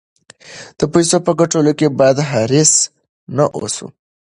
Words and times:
د 0.77 0.79
پیسو 0.93 1.17
په 1.25 1.31
ګټلو 1.39 1.71
کې 1.79 1.87
باید 1.99 2.17
حریص 2.31 2.73
نه 3.35 3.45
اوسو. 3.57 3.87